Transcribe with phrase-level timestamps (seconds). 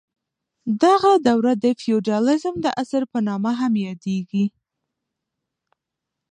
[0.83, 4.45] دغه دوره د فیوډالیزم د عصر په نامه هم یادیږي.